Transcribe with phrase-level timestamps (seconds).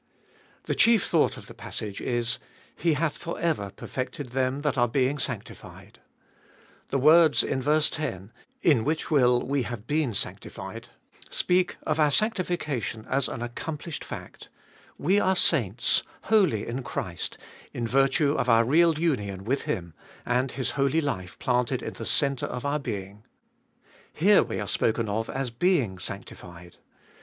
[0.63, 2.39] The chief thought of the passage is:
[2.75, 5.99] He hath for ever perfected them that are being sanctified.
[6.87, 7.79] The words in ver.
[7.81, 8.31] 10,
[8.63, 10.87] In which will we have been sanctified,
[11.29, 14.49] speak of our sancti fication as an accomplished fact:
[14.97, 17.37] we are saints, holy in Christ,
[17.71, 19.93] in virtue of our real union with Him,
[20.25, 23.23] and His holy life planted in the centre of our being.
[24.11, 26.77] Here we are spoken of as being sanctified.